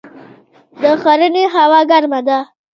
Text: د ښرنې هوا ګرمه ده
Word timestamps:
د 0.81 0.83
ښرنې 1.01 1.43
هوا 1.55 1.79
ګرمه 1.91 2.19
ده 2.27 2.39